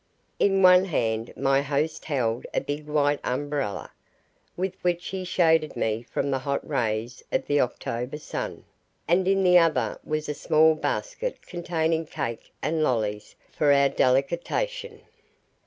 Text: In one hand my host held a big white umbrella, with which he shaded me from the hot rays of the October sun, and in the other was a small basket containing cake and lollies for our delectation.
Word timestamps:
In 0.39 0.63
one 0.63 0.85
hand 0.85 1.31
my 1.37 1.61
host 1.61 2.05
held 2.05 2.47
a 2.55 2.59
big 2.61 2.87
white 2.87 3.19
umbrella, 3.23 3.91
with 4.57 4.73
which 4.81 5.09
he 5.09 5.23
shaded 5.23 5.75
me 5.75 6.01
from 6.01 6.31
the 6.31 6.39
hot 6.39 6.67
rays 6.67 7.23
of 7.31 7.45
the 7.45 7.61
October 7.61 8.17
sun, 8.17 8.65
and 9.07 9.27
in 9.27 9.43
the 9.43 9.59
other 9.59 9.99
was 10.03 10.27
a 10.27 10.33
small 10.33 10.73
basket 10.73 11.43
containing 11.45 12.07
cake 12.07 12.51
and 12.63 12.81
lollies 12.81 13.35
for 13.51 13.71
our 13.71 13.89
delectation. 13.89 15.01